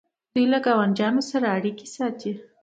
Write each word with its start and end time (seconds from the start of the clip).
دوی 0.33 0.45
له 0.53 0.59
ګاونډیانو 0.65 1.21
سره 1.31 1.45
اړیکې 1.57 1.87
ساتي. 1.95 2.31